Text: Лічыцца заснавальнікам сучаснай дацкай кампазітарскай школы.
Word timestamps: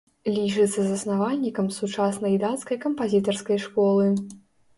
Лічыцца 0.35 0.79
заснавальнікам 0.85 1.67
сучаснай 1.75 2.33
дацкай 2.45 2.81
кампазітарскай 2.87 3.57
школы. 3.69 4.09